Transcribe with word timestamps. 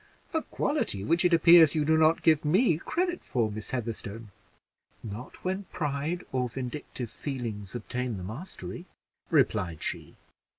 "A 0.33 0.41
quality 0.41 1.03
which 1.03 1.23
it 1.25 1.31
appears 1.31 1.75
you 1.75 1.85
do 1.85 1.95
not 1.95 2.23
give 2.23 2.43
me 2.43 2.79
credit 2.79 3.23
for, 3.23 3.51
Miss 3.51 3.69
Heatherstone." 3.69 4.31
"Not 5.03 5.45
when 5.45 5.65
pride 5.65 6.23
or 6.31 6.49
vindictive 6.49 7.11
feelings 7.11 7.75
obtain 7.75 8.17
the 8.17 8.23
mastery," 8.23 8.87
replied 9.29 9.83
she. 9.83 10.15